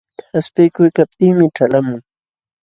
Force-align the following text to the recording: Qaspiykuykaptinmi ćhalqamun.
Qaspiykuykaptinmi 0.31 1.45
ćhalqamun. 1.55 2.01